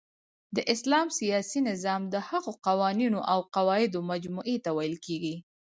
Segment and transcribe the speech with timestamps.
[0.55, 5.35] د اسلام سیاسی نظام د هغو قوانینو اوقواعدو مجموعی ته ویل کیږی